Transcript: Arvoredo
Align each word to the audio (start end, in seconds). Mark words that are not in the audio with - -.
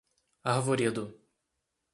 Arvoredo 0.53 1.05